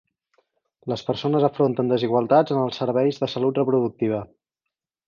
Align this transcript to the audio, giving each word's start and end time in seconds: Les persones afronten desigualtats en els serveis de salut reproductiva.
Les 0.93 1.03
persones 1.09 1.45
afronten 1.49 1.93
desigualtats 1.95 2.57
en 2.57 2.65
els 2.65 2.83
serveis 2.83 3.23
de 3.25 3.31
salut 3.37 3.63
reproductiva. 3.65 4.27